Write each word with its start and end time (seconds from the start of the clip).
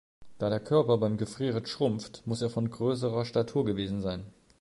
Da 0.39 0.49
der 0.49 0.59
Körper 0.59 0.97
beim 0.97 1.17
Gefrieren 1.17 1.67
schrumpft, 1.67 2.25
muss 2.25 2.41
er 2.41 2.49
von 2.49 2.71
größerer 2.71 3.23
Statur 3.23 3.65
gewesen 3.65 4.01
sein. 4.01 4.25